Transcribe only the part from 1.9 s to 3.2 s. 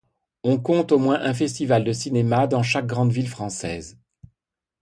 cinéma dans chaque grande